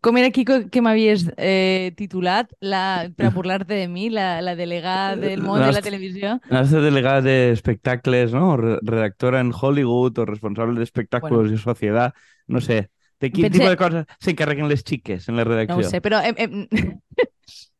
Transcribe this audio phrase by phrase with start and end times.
[0.00, 4.40] com era aquí co- que m'havies eh, titulat la, per a burlar-te de mi, la,
[4.42, 6.40] la delegada del món de la televisió?
[6.50, 8.56] Has de delegada de espectacles, ¿no?
[8.56, 11.54] Re- redactora en Hollywood o responsable de espectáculos Bueno.
[11.54, 12.14] y sociedad.
[12.46, 12.90] No sé.
[13.20, 15.78] ¿De qué Pensé- tipo de cosas se encarguen les chiques en la No redacció?
[15.86, 16.20] ho sé, però...
[16.22, 16.68] Em, em...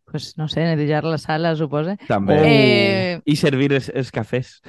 [0.04, 1.96] pues no sé, netejar la sala, suposa.
[2.08, 2.36] També.
[2.46, 4.60] Eh, I servir els, els cafès.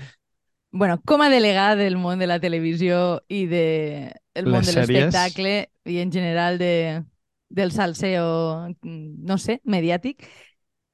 [0.71, 4.81] Bueno, com a delegada del món de la televisió i de el món Les de
[4.81, 5.53] l'espectacle
[5.85, 7.03] i en general de,
[7.49, 10.27] del salseo, mm, no sé, mediàtic,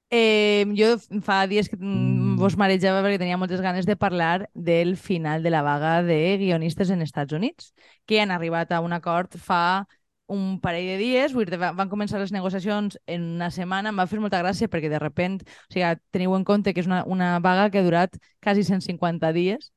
[0.09, 0.93] eh, jo
[1.25, 5.49] fa dies que mm, vos marejava perquè tenia moltes ganes de parlar del final de
[5.49, 7.73] la vaga de guionistes en Estats Units,
[8.05, 9.87] que han arribat a un acord fa
[10.27, 14.39] un parell de dies, van començar les negociacions en una setmana, em va fer molta
[14.41, 17.81] gràcia perquè de repent, o sigui, teniu en compte que és una, una vaga que
[17.81, 19.71] ha durat quasi 150 dies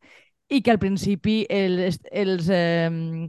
[0.49, 3.27] i que al principi els, els, eh,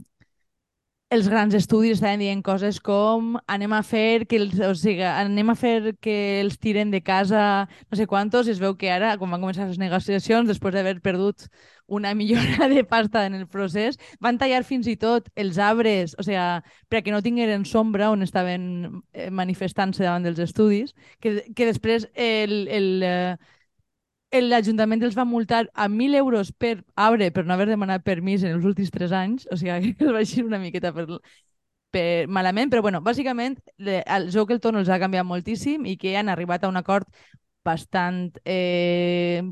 [1.10, 5.48] els grans estudis estaven dient coses com anem a fer que els, o sigui, anem
[5.48, 7.40] a fer que els tiren de casa
[7.88, 10.98] no sé quantos, i es veu que ara, quan van començar les negociacions, després d'haver
[11.00, 11.46] perdut
[11.88, 16.26] una millora de pasta en el procés, van tallar fins i tot els arbres, o
[16.26, 16.44] sigui,
[16.92, 18.66] perquè no tingueren sombra on estaven
[19.16, 20.92] eh, manifestant-se davant dels estudis,
[21.24, 23.56] que, que després el, el, eh, el-
[24.32, 28.56] l'Ajuntament els va multar a 1.000 euros per arbre per no haver demanat permís en
[28.58, 31.06] els últims 3 anys, o sigui que els va una miqueta per,
[31.90, 36.16] per malament, però bueno, bàsicament el joc el tono els ha canviat moltíssim i que
[36.16, 37.08] han arribat a un acord
[37.64, 39.42] bastant eh,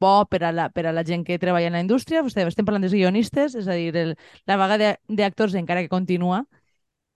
[0.00, 2.22] bo per a, la, per a la gent que treballa en la indústria.
[2.24, 4.14] Vostè, estem parlant dels guionistes, és a dir, el,
[4.48, 6.44] la vaga d'actors encara que continua,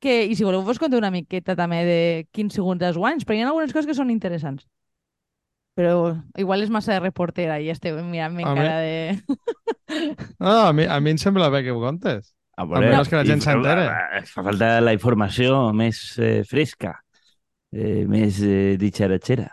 [0.04, 2.00] que, i si voleu vos conto una miqueta també de
[2.34, 4.66] quins segons guanys, però hi ha algunes coses que són interessants.
[5.74, 9.18] Però igual és massa de reportera i esteu mirant-me A en mi- cara de...
[10.38, 12.32] No, a mi, a mi em sembla bé que ho contes.
[12.56, 13.88] A Almenys que la gent s'entere.
[14.30, 16.92] Fa falta la informació més eh, fresca,
[17.74, 19.48] eh, més eh, ditxaratxera.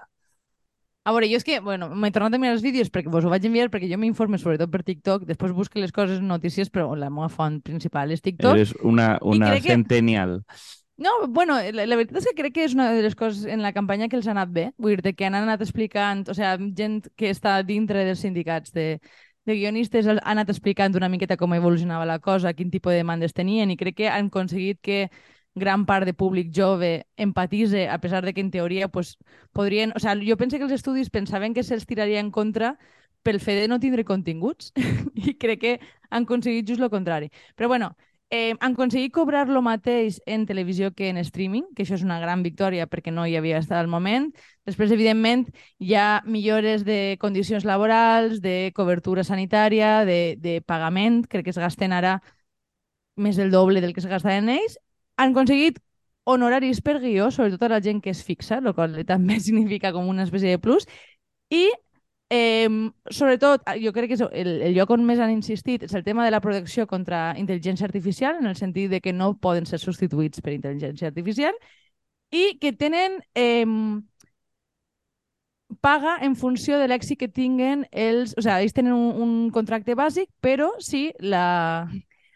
[1.01, 3.31] A veure, jo és que, bueno, m'he tornat a mirar els vídeos perquè vos ho
[3.33, 7.09] vaig enviar perquè jo m'informe sobretot per TikTok, després busco les coses notícies, però la
[7.09, 8.53] meva font principal és TikTok.
[8.53, 10.43] Eres una, una crec que- centennial.
[11.01, 13.63] No, bueno, la, la veritat és que crec que és una de les coses en
[13.65, 14.67] la campanya que els ha anat bé.
[14.77, 18.85] Vull dir que han anat explicant, o sigui, gent que està dintre dels sindicats de,
[19.49, 23.33] de guionistes ha anat explicant una miqueta com evolucionava la cosa, quin tipus de demandes
[23.33, 25.07] tenien, i crec que han aconseguit que
[25.55, 29.17] gran part de públic jove empatitze, a pesar de que en teoria pues,
[29.57, 29.97] podrien...
[29.97, 32.75] O sigui, jo penso que els estudis pensaven que se'ls tiraria en contra
[33.25, 34.69] pel fet de no tindre continguts
[35.17, 35.73] i crec que
[36.11, 37.33] han aconseguit just el contrari.
[37.57, 37.95] Però bueno,
[38.31, 42.19] eh, han aconseguit cobrar lo mateix en televisió que en streaming, que això és una
[42.21, 44.29] gran victòria perquè no hi havia estat al moment.
[44.65, 45.45] Després, evidentment,
[45.79, 51.25] hi ha millores de condicions laborals, de cobertura sanitària, de, de pagament.
[51.27, 52.21] Crec que es gasten ara
[53.15, 54.79] més del doble del que es gastaven ells.
[55.19, 55.81] Han aconseguit
[56.23, 60.07] honoraris per guió, sobretot a la gent que es fixa, el qual també significa com
[60.07, 60.87] una espècie de plus.
[61.51, 61.67] I
[62.31, 62.69] Eh,
[63.11, 66.23] sobretot, jo crec que és el, el lloc on més han insistit és el tema
[66.23, 70.39] de la protecció contra intel·ligència artificial, en el sentit de que no poden ser substituïts
[70.39, 71.57] per intel·ligència artificial,
[72.31, 73.65] i que tenen eh,
[75.81, 78.31] paga en funció de l'èxit que tinguen els...
[78.37, 81.89] O sigui, ells tenen un, un contracte bàsic, però si la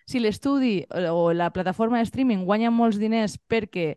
[0.06, 3.96] si l'estudi o la plataforma de streaming guanya molts diners perquè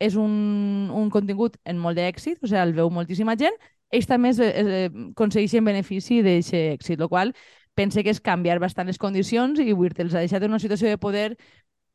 [0.00, 3.58] és un, un contingut en molt d'èxit, o sigui, el veu moltíssima gent,
[3.90, 7.34] ells també es, es, eh, aconsegueixen benefici d'aquest èxit, el qual
[7.74, 10.62] pense que és canviar bastant les condicions i vull dir, els ha deixat en una
[10.62, 11.36] situació de poder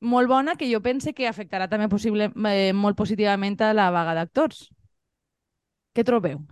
[0.01, 4.15] molt bona que jo pense que afectarà també possible, eh, molt positivament a la vaga
[4.15, 4.69] d'actors.
[5.95, 6.43] Què trobeu?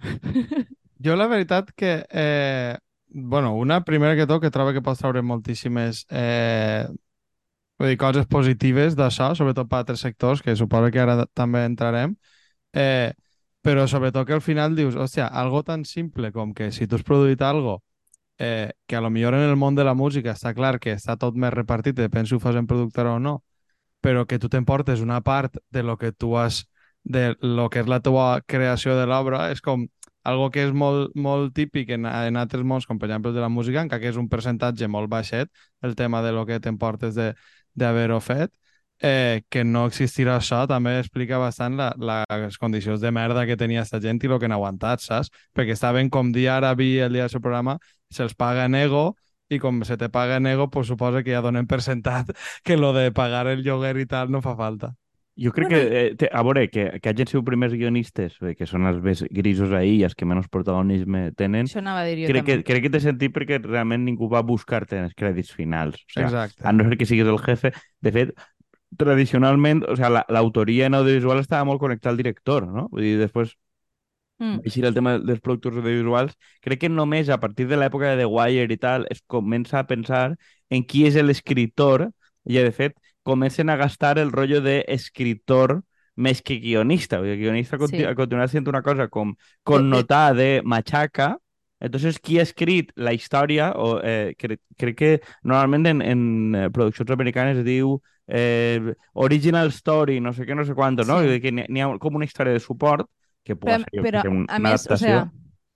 [1.03, 2.77] Jo la veritat que, eh,
[3.09, 6.87] bueno, una primera que tot que trobo que pots treure moltíssimes eh,
[7.77, 12.15] vull dir, coses positives d'això, sobretot per altres sectors, que suposo que ara també entrarem,
[12.73, 13.11] eh,
[13.63, 17.05] però sobretot que al final dius, hòstia, algo tan simple com que si tu has
[17.07, 17.81] produït algo
[18.37, 21.17] eh, que a lo millor en el món de la música està clar que està
[21.17, 23.37] tot més repartit, depèn si ho fas en productora o no,
[24.03, 26.65] però que tu t'emportes una part de lo que tu has
[27.03, 29.87] de lo que és la teva creació de l'obra és com
[30.23, 33.51] algo que és molt, molt típic en, en altres mons, com per exemple de la
[33.51, 35.51] música, encara que és un percentatge molt baixet,
[35.83, 37.15] el tema de lo que t'emportes
[37.75, 38.53] d'haver-ho fet,
[39.01, 43.57] eh, que no existirà això també explica bastant la, la, les condicions de merda que
[43.57, 45.31] tenia esta gent i el que han aguantat, saps?
[45.53, 47.77] Perquè estaven com dia ara vi el dia del seu programa,
[48.13, 49.13] se'ls paga en ego
[49.49, 52.31] i com se te paga en ego, pues suposa que ja donen per sentat
[52.63, 54.93] que lo de pagar el lloguer i tal no fa falta.
[55.35, 58.51] Jo crec Bueno, que, eh, te, a veure, que, que hagin sigut primers guionistes, eh,
[58.53, 62.05] que són els més grisos ahí i els que menys protagonisme tenen, Això anava a
[62.05, 62.67] dir jo crec que, també.
[62.67, 65.97] crec que té sentit perquè realment ningú va buscar-te en els crèdits finals.
[66.05, 66.61] O sigui, Exacte.
[66.61, 67.73] a no ser que siguis el jefe.
[68.05, 68.35] De fet,
[68.97, 72.87] tradicionalment, o sea, la- l'autoria en audiovisual estava molt connectada al director, no?
[72.91, 73.55] Vull dir, després
[74.39, 74.61] Mm.
[74.65, 78.25] així el tema dels productors audiovisuals, crec que només a partir de l'època de The
[78.25, 80.35] Wire i tal es comença a pensar
[80.69, 82.09] en qui és l'escriptor
[82.45, 85.83] i, de fet, comencen a gastar el rotllo d'escriptor
[86.15, 87.19] més que guionista.
[87.19, 87.97] Vull dir, guionista Sí.
[87.97, 88.15] sí.
[88.15, 91.37] continua sent una cosa com connotada de machaca,
[91.79, 96.69] entonces, qui ha escrit la història, o, eh, crec, crec que normalment en, en eh,
[96.71, 101.21] produccions americanes es diu eh, original story, no sé què, no sé quantos, no?
[101.21, 101.31] Sí.
[101.35, 103.09] Dir Que n'hi ha com una història de suport
[103.43, 104.97] que pot ser però que una a més, o adaptació.
[104.97, 105.31] sea,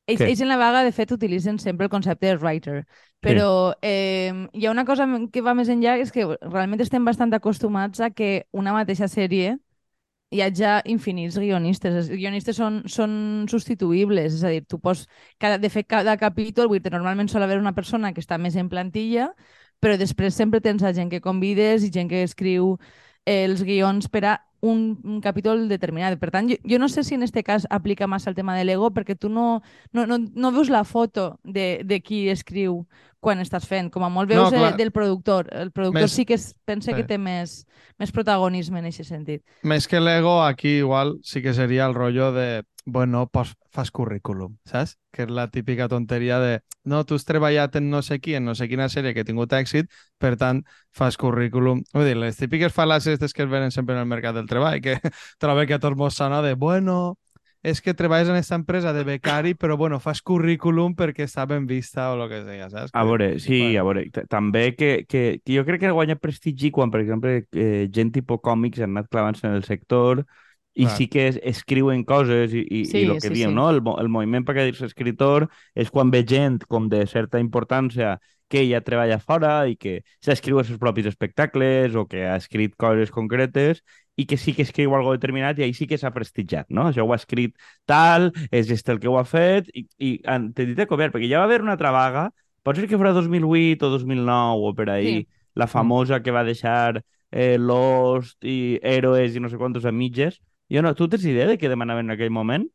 [0.08, 2.82] ells, ells en la vaga, de fet, utilitzen sempre el concepte de writer.
[3.20, 7.34] Però eh, hi ha una cosa que va més enllà, és que realment estem bastant
[7.34, 9.58] acostumats a que una mateixa sèrie
[10.30, 11.96] hi hagi infinits guionistes.
[11.96, 13.12] Els guionistes són, són
[13.52, 15.06] substituïbles, és a dir, tu pots...
[15.40, 18.56] Cada, de fet, cada capítol, vull dir, normalment sol haver una persona que està més
[18.60, 19.30] en plantilla,
[19.80, 22.78] però després sempre tens a gent que convides i gent que escriu
[23.26, 26.18] eh, els guions per a un, un capítol determinat.
[26.18, 28.64] Per tant, jo, jo no sé si en este cas aplica massa el tema de
[28.66, 29.62] l'ego, perquè tu no,
[29.94, 32.88] no, no, no veus la foto de, de qui escriu
[33.22, 33.92] quan estàs fent.
[33.94, 34.72] Com a molt veus no, clar.
[34.78, 35.52] del productor.
[35.54, 36.98] El productor Més- sí que es, pensa Sí.
[36.98, 37.68] que té més,
[38.00, 39.44] més protagonisme en aquest sentit.
[39.62, 44.58] Més que l'ego, aquí igual sí que seria el rotllo de, bueno, pues fas currículum,
[44.64, 44.96] saps?
[45.12, 48.48] Que és la típica tonteria de, no, tu has treballat en no sé qui, en
[48.48, 50.64] no sé quina sèrie que ha tingut èxit, per tant,
[50.96, 51.84] fas currículum.
[51.94, 54.96] Vull dir, les típiques fal·làcies que es venen sempre en el mercat del treball, que
[55.44, 57.18] trobo que a tots mos sona de, bueno,
[57.60, 61.68] és que treballes en aquesta empresa de becari, però bueno, fas currículum perquè està ben
[61.68, 62.96] vista o el que sigui, saps?
[62.96, 63.82] A veure, sí, bueno.
[63.82, 67.90] a veure, també que, que, que jo crec que guanya prestigi quan, per exemple, eh,
[67.92, 70.24] gent tipus còmics han anat clavant-se en el sector
[70.78, 70.96] i Clar.
[70.98, 73.56] sí que es, escriuen coses i, i, Sí, i el que sí, diem, sí.
[73.58, 73.70] no?
[73.74, 78.62] El, el moviment per dir-se escritor és quan ve gent com de certa importància que
[78.70, 83.12] ja treballa fora i que s'escriu els seus propis espectacles o que ha escrit coses
[83.12, 83.82] concretes
[84.16, 86.88] i que sí que escriu algo determinat i ahí sí que s'ha prestigiat, no?
[86.90, 90.52] Això ho ha escrit tal, és este el que ho ha fet i, i han-
[90.54, 92.30] t'he dit de copiar, perquè ja va haver una altra vaga,
[92.64, 95.28] pot ser que fora 2008 o 2009 o per ahí, Sí.
[95.56, 97.02] la famosa que va deixar
[97.32, 100.40] eh, Lost i Héroes i no sé quantos a mitges.
[100.70, 102.68] Jo no, tu tens idea de què demanaven en aquell moment?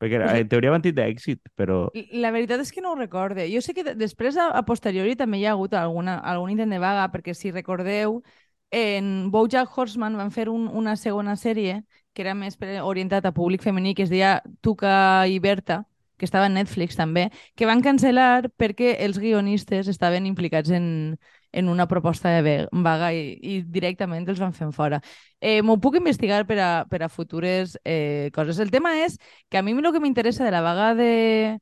[0.00, 1.90] Perquè Pues- en teoria van tindre èxit, però...
[2.12, 3.46] La veritat és que no ho recorde.
[3.52, 6.70] Jo sé que de- després, a, a posteriori, també hi ha hagut alguna, algun intent
[6.72, 8.22] de vaga, perquè si recordeu,
[8.70, 13.62] en Bojack Horseman van fer un, una segona sèrie que era més orientat a públic
[13.62, 15.84] femení, que es deia Tuca i Berta,
[16.16, 21.18] que estava a Netflix també, que van cancel·lar perquè els guionistes estaven implicats en,
[21.56, 25.00] en una proposta de vaga i, i directament els van fer fora.
[25.40, 28.60] Eh, M'ho puc investigar per a, per a futures eh, coses.
[28.60, 29.16] El tema és
[29.48, 31.58] que a mi el que m'interessa de la vaga de...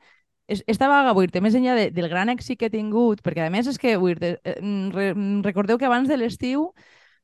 [0.46, 3.46] es- Esta vaga, vull dir més enllà de, del gran èxit que ha tingut, perquè
[3.46, 6.72] a més és que, vull dir eh, mm, re, mm, recordeu que abans de l'estiu,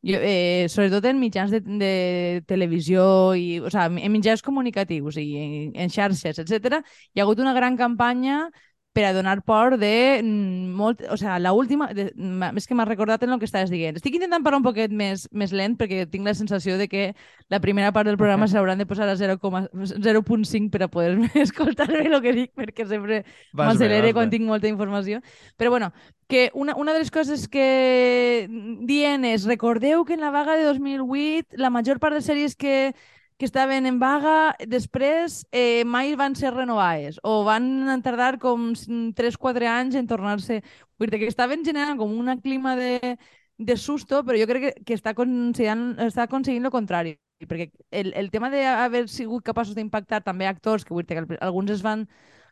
[0.02, 5.52] eh, sobretot en mitjans de, de televisió, i, o sigui, en mitjans comunicatius i en,
[5.76, 6.81] en xarxes, etc,
[7.14, 8.46] hi ha hagut una gran campanya
[8.93, 11.03] per a donar por de mm, molt...
[11.11, 11.87] O sigui, la última...
[11.95, 13.97] De, m'ha- és que m'ha recordat en el que estaves dient.
[14.01, 17.05] Estic intentant parlar un poquet més, més lent perquè tinc la sensació de que
[17.53, 21.15] la primera part del programa s'hauran de posar a 0,5 per a poder
[21.45, 24.37] escoltar-me el que dic perquè sempre bé, vas quan bé.
[24.37, 25.20] tinc molta informació.
[25.56, 25.93] Però bueno,
[26.29, 28.49] que una, una de les coses que
[28.87, 32.94] dient és, recordeu que en la vaga de 2008 la major part de sèries que,
[33.41, 38.70] que estaven en vaga després eh, mai van ser renovades o van tardar com
[39.17, 40.61] 3-4 anys en tornar-se...
[41.01, 43.17] Vull dir que estaven generant com un clima de,
[43.56, 47.17] de susto, però jo crec que, que està, està aconseguint el contrari.
[47.41, 51.39] Perquè el, el tema d'haver sigut capaços d'impactar també actors, que vull dir que al-
[51.49, 52.05] alguns es van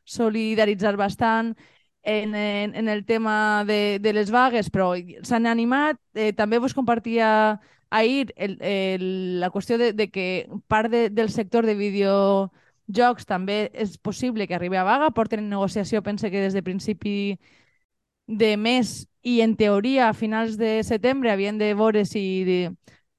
[0.09, 1.54] solidaritzar bastant
[2.02, 6.00] en, en, en el tema de, de les vagues, però s'han animat.
[6.14, 11.30] Eh, també vos compartia ahir el, el, la qüestió de, de que part de, del
[11.30, 16.40] sector de videojocs també és possible que arribi a vaga, porten en negociació, pense que
[16.45, 17.38] des de principi
[18.26, 22.59] de mes i en teoria a finals de setembre havien de veure si de,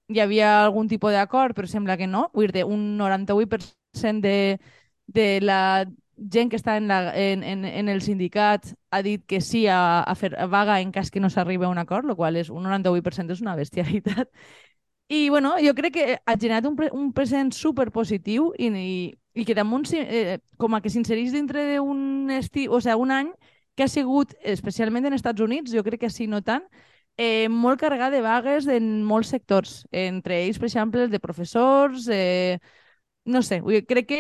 [0.10, 2.30] hi havia algun tipus d'acord, però sembla que no.
[2.34, 4.60] Vull dir un 98% de,
[5.08, 5.86] de la
[6.32, 10.02] gent que està en, la, en, en, en el sindicat ha dit que sí a,
[10.04, 12.66] a fer vaga en cas que no s'arribi a un acord, el qual és un
[12.68, 14.30] 98% és una bestialitat.
[15.10, 18.92] I bueno, jo crec que ha generat un, un present super positiu i, i,
[19.34, 23.32] i que damunt eh, com a que s'inserís dintre d'un estiu, o sigui, un any
[23.76, 26.68] que ha sigut, especialment en Estats Units, jo crec que sí, no tant,
[27.18, 32.60] eh, molt carregat de vagues en molts sectors, entre ells, per exemple, de professors, eh,
[33.30, 34.20] no sé, crec que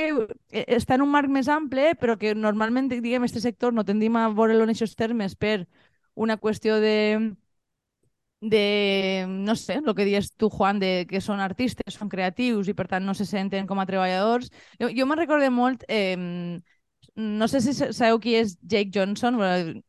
[0.52, 4.16] eh, està en un marc més ample, però que normalment, diguem, este sector no tendim
[4.22, 5.66] a veure-lo en aquests termes per
[6.16, 6.96] una qüestió de
[8.42, 12.76] de, no sé, el que dius tu, Juan, de que són artistes, són creatius i
[12.78, 14.48] per tant no se senten com a treballadors.
[14.80, 16.16] Jo, jo me'n recordé molt, eh,
[17.16, 19.38] no sé si sabeu qui és Jake Johnson.
[19.38, 19.82] Bueno,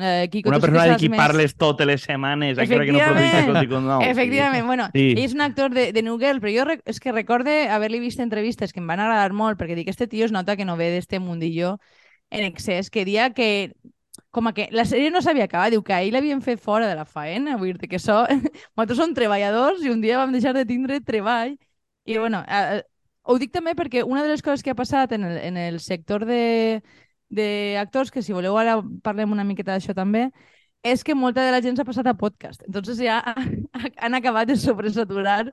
[0.00, 1.18] eh, Kiko, Una sí que persona de qui més.
[1.18, 3.54] parles totes les setmanes, encara que no produïssis Efectivament.
[3.54, 4.00] tot i com no.
[4.02, 5.12] Efectivament, bueno, Sí.
[5.12, 8.20] ell és un actor de, de New Girl, però jo és que recorde haver-li vist
[8.20, 10.90] entrevistes que em van agradar molt, perquè dic, este tio es nota que no ve
[10.90, 11.78] d'este mundillo
[12.30, 13.72] en excés, que dia que
[14.30, 16.94] com que la sèrie no s'havia acabat, diu que a ell l'havien fet fora de
[16.96, 18.24] la faena, vull dir que això,
[18.76, 21.56] nosaltres som treballadors i un dia vam deixar de tindre treball
[22.04, 22.82] i bueno, eh, eh,
[23.24, 25.80] ho dic també perquè una de les coses que ha passat en el, en el
[25.80, 26.82] sector de,
[27.30, 30.28] de actors, que si voleu ara parlem una miqueta d'això també,
[30.82, 32.64] és que molta de la gent s'ha passat a podcast.
[32.66, 33.20] Entonces ja
[34.02, 35.52] han acabat de sobresaturar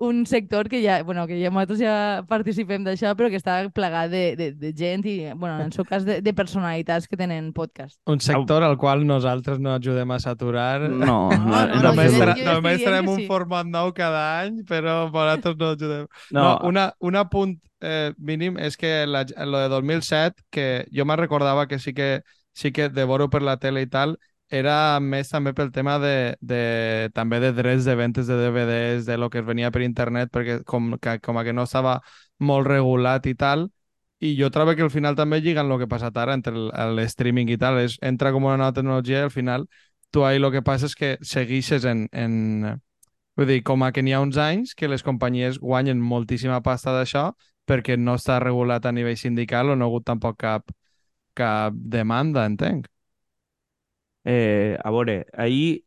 [0.00, 1.94] un sector que ja, bueno, que ja nosaltres ja
[2.28, 5.84] participem d'això, però que està plegat de, de, de gent i, bueno, en el seu
[5.84, 7.98] cas, de, de personalitats que tenen podcast.
[8.08, 10.88] Un sector al qual nosaltres no ajudem a saturar.
[10.88, 13.28] No, No, no, no, només tra jo només traiem un sí.
[13.28, 16.08] format nou cada any, però vosaltres no ajudem.
[16.32, 21.04] No, No, una, un apunt eh, mínim és que la, lo de 2007, que jo
[21.04, 22.22] me recordava que sí que
[22.56, 24.16] sí que de veure per la tele i tal,
[24.50, 29.16] era més també pel tema de, de també de drets de ventes de DVDs, de
[29.16, 32.00] lo que venia per internet, perquè com que, com que no estava
[32.38, 33.68] molt regulat i tal,
[34.20, 36.52] i jo trobo que al final també lliguen el que ha passat ara entre
[36.96, 39.66] l'streaming i tal, és, entra com una nova tecnologia i al final
[40.10, 42.80] tu ahí el que passa és que seguixes en, en,
[43.38, 46.92] Vull dir, com a que n'hi ha uns anys que les companyies guanyen moltíssima pasta
[46.92, 47.30] d'això
[47.70, 50.72] perquè no està regulat a nivell sindical o no ha hagut tampoc cap,
[51.38, 52.88] cap demanda, entenc.
[54.24, 55.84] Eh, a veure, ahir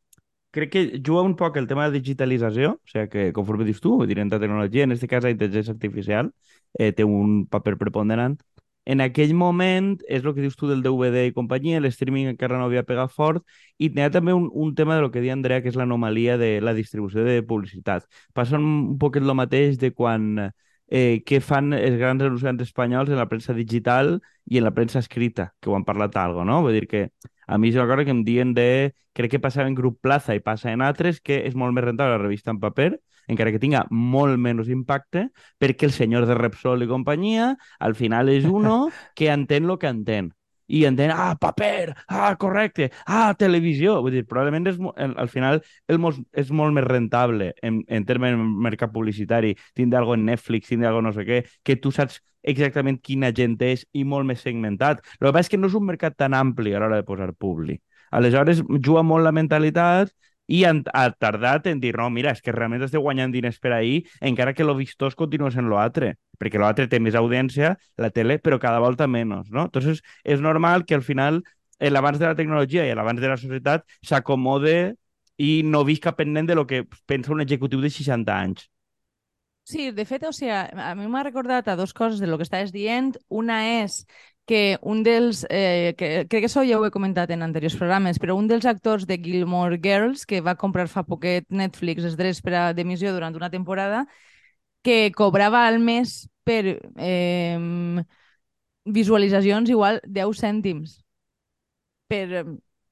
[0.51, 3.95] crec que juga un poc el tema de digitalització, o sigui que conforme dius tu,
[4.05, 6.33] dir, la tecnologia, en aquest cas la intel·ligència artificial,
[6.77, 8.37] eh, té un paper preponderant.
[8.85, 12.67] En aquell moment, és el que dius tu del DVD i companyia, l'streaming encara no
[12.67, 13.45] havia pegat fort,
[13.79, 16.37] i hi ha també un, un tema de lo que deia Andrea, que és l'anomalia
[16.37, 18.05] de la distribució de publicitat.
[18.33, 20.51] Passa un, poquet el mateix de quan
[20.89, 24.99] eh, què fan els grans anunciants espanyols en la premsa digital i en la premsa
[24.99, 26.61] escrita, que ho han parlat algo, no?
[26.61, 27.07] Vull dir que
[27.47, 28.93] a mi és una que em diuen de...
[29.13, 32.15] Crec que passava en Grup Plaza i passa en altres, que és molt més rentable
[32.15, 32.95] la revista en paper,
[33.29, 35.27] encara que tinga molt menys impacte,
[35.61, 39.91] perquè el senyor de Repsol i companyia al final és uno que entén el que
[39.93, 40.33] entén.
[40.67, 43.99] I entén, ah, paper, ah, correcte, ah, televisió.
[44.01, 45.99] Vull dir, probablement és, al final el
[46.33, 50.87] és molt més rentable en, en termes de mercat publicitari tindre alguna en Netflix, tindre
[50.87, 55.03] alguna no sé què, que tu saps exactament quina gent és i molt més segmentat.
[55.19, 57.33] El que passa és que no és un mercat tan ampli a l'hora de posar
[57.33, 57.79] publi.
[58.13, 60.11] Aleshores, juga molt la mentalitat
[60.47, 63.73] i han, ha tardat en dir, no, mira, és que realment esteu guanyant diners per
[63.73, 68.39] ahir, encara que lo vistós continua sent l'altre, perquè l'altre té més audiència, la tele,
[68.43, 69.67] però cada volta menys, no?
[69.69, 71.41] Entonces, és normal que al final
[71.79, 74.95] l'abans de la tecnologia i l'abans de la societat s'acomode
[75.41, 78.69] i no visca pendent de lo que pensa un executiu de 60 anys.
[79.63, 82.43] Sí, de fet, o sigui, a mi m'ha recordat a dos coses de lo que
[82.43, 83.13] estaves dient.
[83.31, 84.01] Una és
[84.45, 88.19] que un dels, eh, que crec que això ja ho he comentat en anteriors programes,
[88.19, 92.41] però un dels actors de Gilmore Girls, que va comprar fa poquet Netflix els drets
[92.43, 94.05] per a d'emissió durant una temporada,
[94.83, 98.03] que cobrava al mes per eh,
[98.85, 100.99] visualitzacions igual 10 cèntims.
[102.11, 102.43] Per,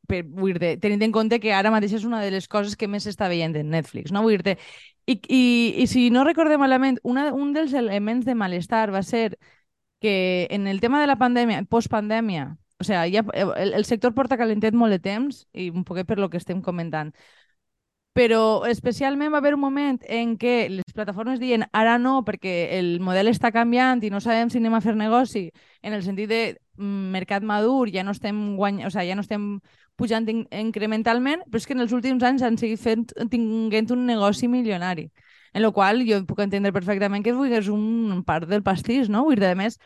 [0.07, 2.87] per, vull dir tenint en compte que ara mateix és una de les coses que
[2.87, 4.23] més s'està veient en Netflix, no?
[4.25, 4.57] Vull dir
[5.05, 5.41] i, i,
[5.83, 9.37] I si no recorde malament, una, un dels elements de malestar va ser
[10.01, 14.39] que en el tema de la pandèmia, postpandèmia, o sigui, ja, el, el sector porta
[14.41, 17.13] calentet molt de temps i un poquet per lo que estem comentant.
[18.17, 22.97] Però especialment va haver un moment en què les plataformes diuen ara no perquè el
[22.99, 25.45] model està canviant i no sabem si anem a fer negoci
[25.81, 26.41] en el sentit de
[26.75, 28.83] mm, mercat madur, ja no estem guany...
[28.83, 29.45] o sigui, ja no estem
[29.95, 34.05] pujant in incrementalment, però és que en els últims anys han seguit fent, tinguent un
[34.09, 35.11] negoci milionari.
[35.53, 39.25] En la qual jo puc entendre perfectament que és un part del pastís, no?
[39.27, 39.77] Vull dir, a més,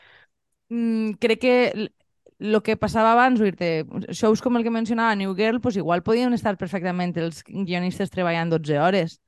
[0.69, 1.55] mm, crec que
[2.39, 6.03] el que passava abans, vull dir shows com el que mencionava New Girl, pues igual
[6.03, 9.19] podien estar perfectament els guionistes treballant 12 hores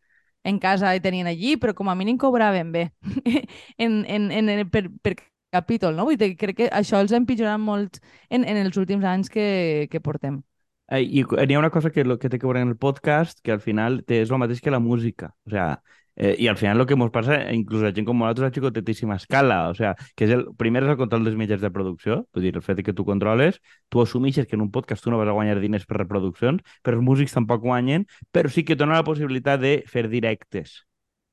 [0.43, 2.91] en casa i tenien allí, però com a mínim cobraven bé
[3.77, 5.15] en, en, en, per, per
[5.51, 6.05] capítol, no?
[6.07, 9.87] Vull dir, crec que això els ha empitjorat molt en, en els últims anys que,
[9.91, 10.41] que portem.
[10.87, 13.41] Eh, I hi ha una cosa que, lo que té que veure en el podcast
[13.43, 15.33] que al final té, és el mateix que la música.
[15.47, 15.81] O sea,
[16.17, 19.15] eh, I al final el que ens passa, inclús a gent com nosaltres, a xicotetíssima
[19.15, 19.69] escala.
[19.69, 22.55] O sea, que és el, primer és el control dels mitjans de producció, vull dir,
[22.57, 25.37] el fet que tu controles, tu assumixes que en un podcast tu no vas a
[25.37, 29.07] guanyar diners per reproduccions, però els músics tampoc guanyen, però sí que et dona la
[29.07, 30.81] possibilitat de fer directes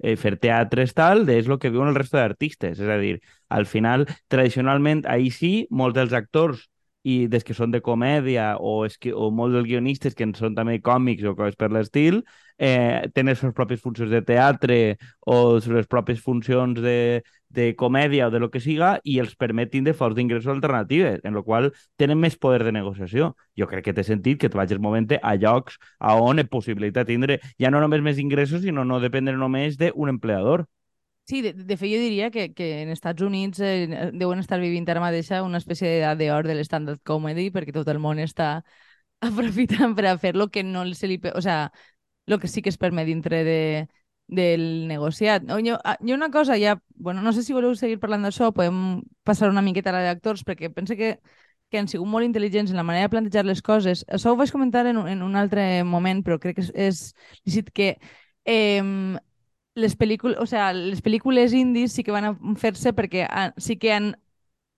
[0.02, 2.78] eh, fer teatres tal, és el que viuen el resto d'artistes.
[2.80, 6.68] És a dir, al final, tradicionalment, ahir sí, molts dels actors
[7.04, 10.56] i des que són de comèdia o, és que, o molts dels guionistes que són
[10.56, 12.22] també còmics o coses per l'estil,
[12.56, 14.78] eh, tenen les seves pròpies funcions de teatre
[15.28, 17.22] o les pròpies funcions de,
[17.54, 21.36] de comèdia o de lo que siga i els permetin de fonts d'ingressos alternatives, en
[21.36, 21.70] la qual
[22.00, 23.34] tenen més poder de negociació.
[23.58, 27.08] Jo crec que té sentit que tu vagis movent a llocs a on és possibilitat
[27.10, 30.64] tindre ja no només més ingressos, sinó no dependre només d'un empleador.
[31.26, 34.84] Sí, de, de fet jo diria que, que en Estats Units eh, deuen estar vivint
[34.92, 38.58] ara mateix una espècie d'edat d'or de l'stand-up comedy perquè tot el món està
[39.24, 41.20] aprofitant per a fer lo que no se li...
[41.34, 41.72] O sea,
[42.26, 43.88] lo que sí que es permet dintre de,
[44.26, 45.44] del negociat.
[45.48, 46.76] Jo, hi ha una cosa ja...
[46.94, 50.44] Bueno, no sé si voleu seguir parlant d'això, podem passar una miqueta a la d'actors,
[50.44, 51.18] perquè pense que,
[51.70, 54.04] que han sigut molt intel·ligents en la manera de plantejar les coses.
[54.08, 57.04] Això ho vaig comentar en, en un altre moment, però crec que és, és
[57.48, 57.94] lícit que
[58.44, 58.82] eh,
[59.74, 63.92] les pel·lícules, o sea, les pel·lícules indis sí que van fer-se perquè han, sí que
[63.92, 64.14] han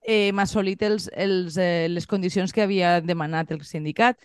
[0.07, 4.19] eh, assolit els, els, eh, les condicions que havia demanat el sindicat,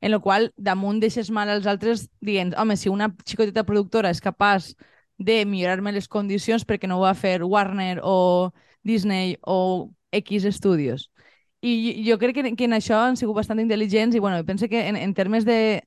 [0.00, 4.20] en la qual damunt deixes mal als altres dient, home, si una xicoteta productora és
[4.22, 4.74] capaç
[5.18, 11.10] de millorar-me les condicions perquè no ho va fer Warner o Disney o X Studios.
[11.60, 14.86] I jo crec que, que en això han sigut bastant intel·ligents i bueno, penso que
[14.86, 15.82] en, en termes de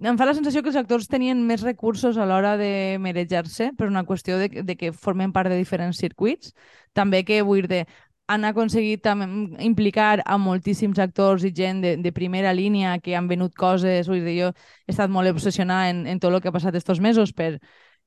[0.00, 3.88] em fa la sensació que els actors tenien més recursos a l'hora de merejar-se per
[3.90, 6.52] una qüestió de, de que formen part de diferents circuits.
[6.96, 7.84] També que, vull dir,
[8.26, 9.26] han aconseguit també
[9.62, 14.08] implicar a moltíssims actors i gent de, de primera línia que han venut coses.
[14.10, 14.48] Vull dir, jo
[14.86, 17.56] he estat molt obsessionada en, en tot el que ha passat estos mesos per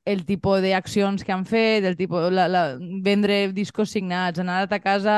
[0.05, 2.63] el tipus d'accions que han fet, el tipus, la, la,
[3.05, 5.15] vendre discos signats, anar a ta casa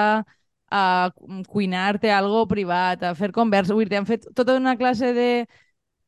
[0.72, 1.12] a
[1.50, 3.74] cuinar-te algo privat, a fer conversa.
[3.76, 5.32] Vull dir, han fet tota una classe de,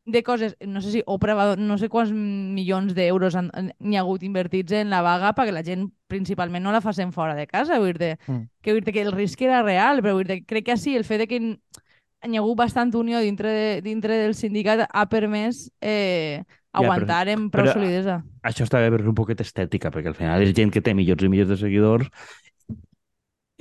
[0.06, 4.24] de coses, no sé si Oprah va, no sé quants milions d'euros n'hi ha hagut
[4.28, 7.96] invertits en la vaga perquè la gent principalment no la facin fora de casa, vull
[7.96, 8.42] dir mm.
[8.62, 11.08] que, vull dir que el risc era real, però vull dir crec que sí, el
[11.08, 15.70] fet de que hi ha hagut bastant unió dintre, de, dintre del sindicat ha permès
[15.80, 18.18] eh, aguantar ja, però, en prou però, solidesa.
[18.44, 20.96] Això està bé, però és un poquet estètica, perquè al final és gent que té
[20.98, 22.12] milions i milions de seguidors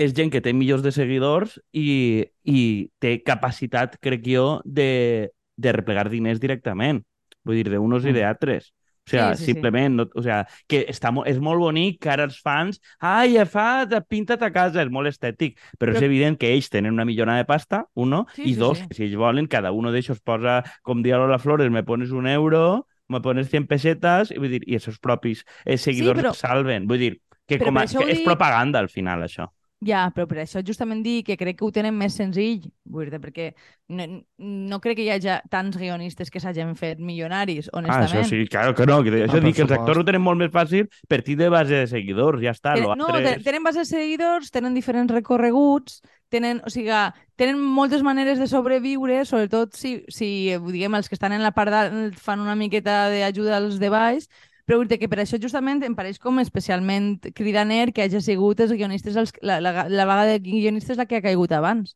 [0.02, 2.58] és gent que té milions de seguidors i, i
[2.98, 7.02] té capacitat, crec jo, de, de replegar diners directament.
[7.44, 8.12] Vull dir, d'unos mm.
[8.12, 8.70] i d'altres.
[9.02, 9.96] O sigui, sí, sí, simplement, sí.
[9.96, 13.82] No, o sigui, que està, és molt bonic que ara els fans, ai, ja fa,
[14.06, 17.34] pinta't a casa, és molt estètic, però, però, és evident que ells tenen una millona
[17.40, 18.88] de pasta, uno, sí, i sí, dos, sí.
[18.94, 22.86] si ells volen, cada uno d'ells posa, com dia la Flores, me pones un euro,
[23.08, 26.34] me pones 100 pesetes, i vull dir, i els seus propis eh, seguidors sí, però...
[26.38, 26.86] salven.
[26.86, 27.12] Vull dir,
[27.48, 29.50] que, com a, que és propaganda al final, això.
[29.82, 33.18] Ja, però per això justament dir que crec que ho tenen més senzill, vull dir,
[33.18, 33.48] perquè
[33.90, 34.06] no,
[34.38, 38.12] no crec que hi hagi tants guionistes que s'hagin fet milionaris, honestament.
[38.14, 39.00] Ah, això sí, claro que no.
[39.02, 41.50] Que això no, dic que els actors ho tenen molt més fàcil per ti de
[41.50, 42.76] base de seguidors, ja està.
[42.78, 43.42] Ten, no, altres...
[43.42, 45.98] tenen base de seguidors, tenen diferents recorreguts,
[46.30, 46.94] tenen, o sigui,
[47.40, 50.30] tenen moltes maneres de sobreviure, sobretot si, si
[50.68, 54.30] diguem, els que estan en la part dalt fan una miqueta d'ajuda als de baix,
[54.72, 58.72] però dir que per això justament em pareix com especialment cridaner que hagi sigut els
[58.72, 61.92] guionistes, els, la, la, la vaga de guionistes la que ha caigut abans.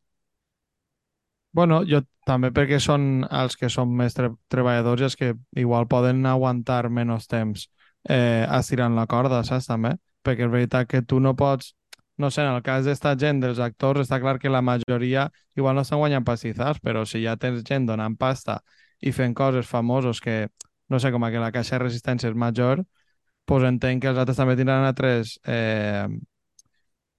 [1.57, 5.87] Bueno, jo també perquè són els que són més tre treballadors i els que igual
[5.89, 7.65] poden aguantar menys temps
[8.05, 9.95] eh, estirant la corda, saps, també?
[10.21, 11.73] Perquè és veritat que tu no pots...
[12.17, 15.75] No sé, en el cas d'esta gent, dels actors, està clar que la majoria igual
[15.77, 18.59] no estan guanyant pastissars, però si ja tens gent donant pasta
[19.05, 20.47] i fent coses famosos que
[20.89, 22.83] no sé, com que la caixa de resistència és major,
[23.47, 26.07] pues entenc que els altres també tindran altres, eh,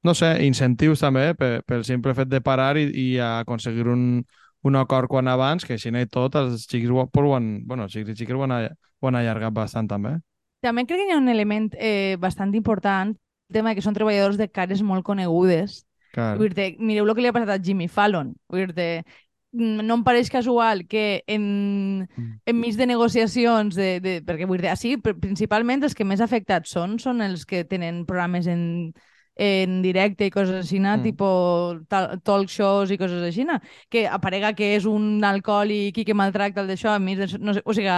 [0.04, 4.22] no sé, incentius també per, pel simple fet de parar i, i aconseguir un,
[4.62, 8.12] un acord quan abans, que si no hi tot, els ho han, bueno, els xics
[8.12, 10.18] i xiques ho han, ho han allargat bastant també.
[10.60, 13.14] També crec que hi ha un element eh, bastant important,
[13.48, 15.84] el tema que són treballadors de cares molt conegudes.
[16.12, 16.34] Clar.
[16.80, 18.34] Mireu el que li ha passat a Jimmy Fallon.
[18.50, 19.04] Vull dir
[19.52, 21.44] no em pareix casual que en,
[22.04, 22.32] mm.
[22.52, 26.98] enmig de negociacions, de, de, perquè vull dir, sí, principalment els que més afectats són
[27.00, 28.92] són els que tenen programes en,
[29.38, 31.02] en directe i coses així, mm.
[31.06, 33.46] tipus talk shows i coses així,
[33.88, 37.62] que aparega que és un alcohòlic i que maltracta el d'això, enmig de, no sé,
[37.64, 37.88] o sigui,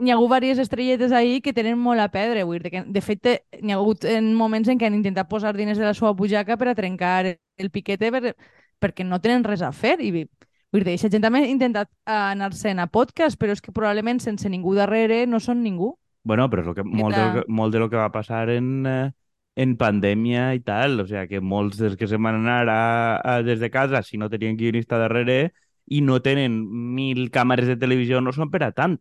[0.00, 2.44] hi ha hagut diverses estrelletes ahí que tenen molt a perdre.
[2.48, 3.26] Vull dir que, de fet,
[3.60, 6.56] hi ha hagut en moments en què han intentat posar diners de la seva butxaca
[6.56, 8.32] per a trencar el piquete per,
[8.80, 9.98] perquè no tenen res a fer.
[10.00, 10.24] I
[10.70, 14.20] Vull dir, aquesta gent també ha intentat eh, anar-se'n a podcast, però és que probablement
[14.22, 15.96] sense ningú darrere no són ningú.
[16.22, 18.48] Bueno, però és lo que, molt, de lo que, molt de lo que va passar
[18.54, 19.10] en, eh,
[19.56, 21.00] en pandèmia i tal.
[21.02, 22.82] O sigui, que molts dels que se van anar a,
[23.18, 25.52] a, des de casa, si no tenien guionista darrere
[25.90, 26.60] i no tenen
[26.94, 29.00] mil càmeres de televisió, no són per a tant.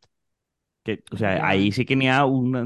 [0.88, 1.46] Que, o sigui, ja.
[1.46, 2.64] ahí sí que n'hi ha una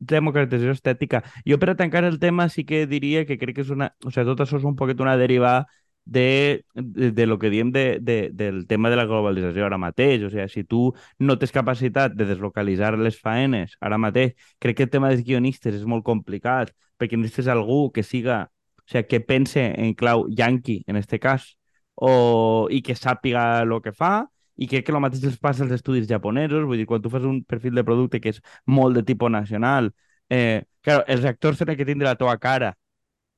[0.00, 1.24] democratització estètica.
[1.44, 3.92] Jo per a tancar el tema sí que diria que crec que és una...
[4.04, 5.66] O sigui, tot això és un poquet una deriva
[6.06, 10.22] de, de, de lo que diem de, de, del tema de la globalització ara mateix.
[10.24, 14.86] O sigui, si tu no tens capacitat de deslocalitzar les faenes ara mateix, crec que
[14.86, 18.46] el tema dels guionistes és molt complicat, perquè necessites algú que siga,
[18.80, 21.56] o sigui, que pense en clau yankee, en este cas,
[21.94, 25.74] o, i que sàpiga el que fa, i crec que el mateix els passa als
[25.76, 29.02] estudis japonesos, vull dir, quan tu fas un perfil de producte que és molt de
[29.04, 29.90] tipus nacional,
[30.30, 32.76] eh, claro, els actors tenen que tindre la teva cara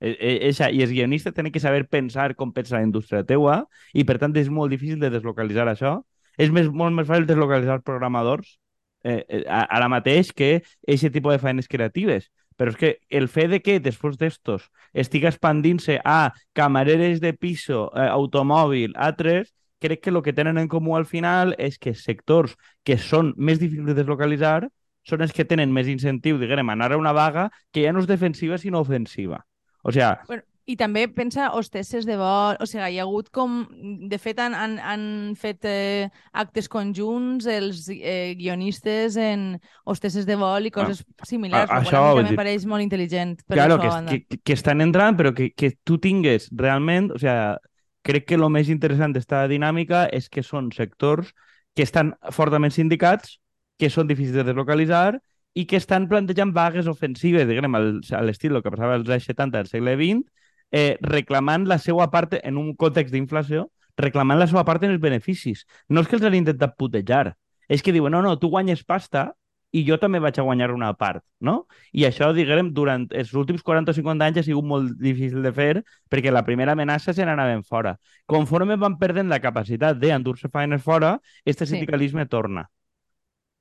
[0.00, 4.18] Eixa, I els guionistes tenen que saber pensar com pensa la indústria teua i, per
[4.22, 5.98] tant, és molt difícil de deslocalitzar això.
[6.38, 8.58] És més, molt més fàcil deslocalitzar programadors
[9.02, 12.30] eh, eh, ara mateix que aquest tipus de feines creatives.
[12.58, 17.88] Però és que el fet de que després d'estos estiga expandint-se a camareres de piso,
[17.94, 22.56] eh, automòbil, altres, crec que el que tenen en comú al final és que sectors
[22.82, 24.66] que són més difícils de deslocalitzar
[25.06, 28.10] són els que tenen més incentiu, diguem, anar a una vaga que ja no és
[28.10, 29.44] defensiva sinó ofensiva.
[29.82, 30.18] O sea...
[30.28, 33.62] Bueno, i també pensa hostesses de vol, o sigui, hi ha hagut com...
[34.10, 35.06] De fet, han, han, han
[35.40, 39.54] fet eh, actes conjunts els eh, guionistes en
[39.88, 41.72] hostesses de vol i coses ah, similars.
[41.72, 42.36] A, això mi dir...
[42.36, 43.38] pareix molt intel·ligent.
[43.48, 47.14] Per claro, que, que, que estan entrant, però que, que tu tingues realment...
[47.16, 47.56] O sea,
[48.04, 51.32] crec que el més interessant d'esta dinàmica és que són sectors
[51.76, 53.38] que estan fortament sindicats,
[53.78, 55.18] que són difícils de deslocalitzar
[55.58, 59.70] i que estan plantejant vagues ofensives, diguem, a l'estil que passava als anys 70 del
[59.70, 60.22] segle XX,
[60.70, 63.66] eh, reclamant la seva part, en un context d'inflació,
[63.98, 65.64] reclamant la seva part en els beneficis.
[65.88, 67.34] No és que els han intentat putejar,
[67.68, 69.32] és que diuen, no, no, tu guanyes pasta
[69.74, 71.66] i jo també vaig a guanyar una part, no?
[71.92, 75.52] I això, diguem, durant els últims 40 o 50 anys ha sigut molt difícil de
[75.52, 77.98] fer perquè la primera amenaça se n'anaven fora.
[78.26, 82.36] Conforme van perdent la capacitat d'endur-se feines fora, este sindicalisme sí.
[82.38, 82.68] torna.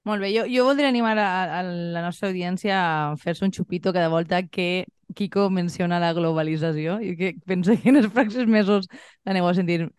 [0.08, 3.92] Molt bé, jo, jo voldria animar a, a la nostra audiència a fer-se un xupito
[3.92, 8.88] cada volta que Kiko menciona la globalització i que penso que en els pròxims mesos
[9.28, 9.90] l'aneu a sentir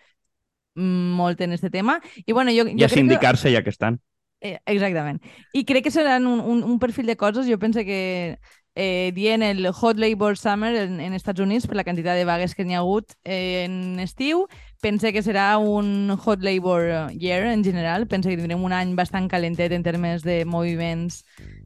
[0.79, 1.99] molt en aquest tema.
[2.25, 3.57] I, bueno, jo, jo I a sindicar-se que...
[3.57, 3.99] ja que estan.
[4.41, 5.19] Eh, exactament.
[5.53, 7.49] I crec que seran un, un, un perfil de coses.
[7.51, 8.39] Jo penso que
[8.79, 12.55] eh, dient el Hot Labor Summer en, en Estats Units per la quantitat de vagues
[12.55, 14.47] que n'hi ha hagut eh, en estiu.
[14.81, 18.07] Pense que serà un Hot Labor Year en general.
[18.07, 21.25] Pense que tindrem un any bastant calentet en termes de moviments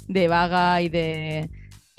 [0.09, 1.48] de vaga i de...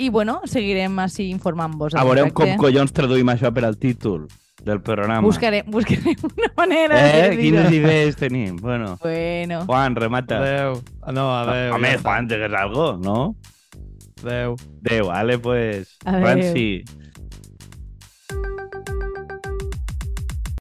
[0.02, 1.93] I, bueno, seguirem així informant-vos.
[1.93, 4.26] A veure com collons traduïm això per al títol
[4.65, 5.21] del programa.
[5.21, 8.56] Buscarem, buscarem una manera eh, de Quines idees tenim?
[8.58, 8.97] Bueno.
[9.04, 9.65] bueno.
[9.67, 10.39] Juan, remata.
[10.39, 10.82] Adeu.
[11.13, 11.76] No, adeu.
[11.76, 13.36] Home, Juan, digues algo, no?
[14.23, 14.58] Adeu.
[14.82, 15.97] Adeu, vale, pues.
[16.06, 16.21] Adeu.
[16.26, 17.03] Franci.